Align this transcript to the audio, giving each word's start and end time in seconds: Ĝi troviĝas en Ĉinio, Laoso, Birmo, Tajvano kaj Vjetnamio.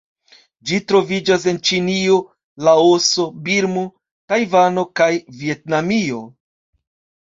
Ĝi 0.69 0.79
troviĝas 0.91 1.45
en 1.51 1.59
Ĉinio, 1.71 2.17
Laoso, 2.69 3.29
Birmo, 3.47 3.87
Tajvano 4.35 4.91
kaj 5.03 5.15
Vjetnamio. 5.45 6.29